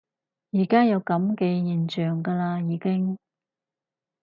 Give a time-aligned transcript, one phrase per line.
[0.51, 3.19] 而家有噉嘅現象㗎啦已經